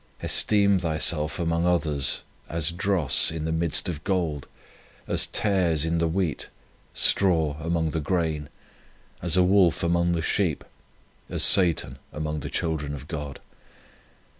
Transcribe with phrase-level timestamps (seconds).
[0.23, 4.47] Esteem thyself among others as dross in the midst of gold,
[5.07, 6.47] as tares in the wheat,
[6.91, 8.49] straw among the grain,
[9.21, 10.63] as a wolf among the sheep,
[11.29, 13.39] as Satan among the children of God.